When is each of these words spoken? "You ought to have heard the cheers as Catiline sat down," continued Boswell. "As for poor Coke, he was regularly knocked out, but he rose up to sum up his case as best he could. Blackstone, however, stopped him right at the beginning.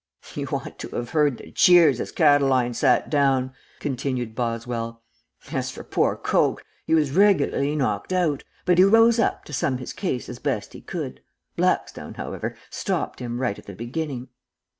"You 0.33 0.47
ought 0.47 0.79
to 0.79 0.87
have 0.95 1.11
heard 1.11 1.37
the 1.37 1.51
cheers 1.51 1.99
as 2.01 2.11
Catiline 2.11 2.73
sat 2.73 3.07
down," 3.07 3.53
continued 3.79 4.33
Boswell. 4.33 5.03
"As 5.51 5.69
for 5.69 5.83
poor 5.83 6.15
Coke, 6.15 6.63
he 6.87 6.95
was 6.95 7.11
regularly 7.11 7.75
knocked 7.75 8.11
out, 8.11 8.43
but 8.65 8.79
he 8.79 8.83
rose 8.83 9.19
up 9.19 9.45
to 9.45 9.53
sum 9.53 9.75
up 9.75 9.79
his 9.79 9.93
case 9.93 10.27
as 10.27 10.39
best 10.39 10.73
he 10.73 10.81
could. 10.81 11.21
Blackstone, 11.55 12.15
however, 12.15 12.55
stopped 12.71 13.19
him 13.19 13.39
right 13.39 13.59
at 13.59 13.67
the 13.67 13.75
beginning. 13.75 14.29